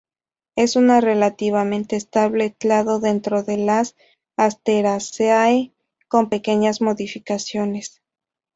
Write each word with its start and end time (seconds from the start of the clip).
Es 0.55 0.75
una 0.77 0.99
relativamente 0.99 1.95
estable 1.95 2.53
clado 2.55 2.99
dentro 2.99 3.43
de 3.43 3.57
las 3.57 3.95
Asteraceae, 4.35 5.73
con 6.07 6.27
pequeñas 6.27 6.81
modificaciones. 6.81 8.01